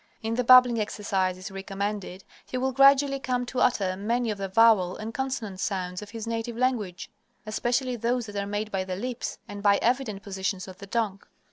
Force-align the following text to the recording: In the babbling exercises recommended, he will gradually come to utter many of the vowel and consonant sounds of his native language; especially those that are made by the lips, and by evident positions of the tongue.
In 0.23 0.33
the 0.33 0.43
babbling 0.43 0.79
exercises 0.81 1.51
recommended, 1.51 2.23
he 2.47 2.57
will 2.57 2.71
gradually 2.71 3.19
come 3.19 3.45
to 3.45 3.59
utter 3.59 3.95
many 3.95 4.31
of 4.31 4.39
the 4.39 4.47
vowel 4.47 4.97
and 4.97 5.13
consonant 5.13 5.59
sounds 5.59 6.01
of 6.01 6.09
his 6.09 6.25
native 6.25 6.57
language; 6.57 7.11
especially 7.45 7.95
those 7.95 8.25
that 8.25 8.35
are 8.35 8.47
made 8.47 8.71
by 8.71 8.83
the 8.83 8.95
lips, 8.95 9.37
and 9.47 9.61
by 9.61 9.75
evident 9.79 10.23
positions 10.23 10.67
of 10.67 10.79
the 10.79 10.87
tongue. 10.87 11.19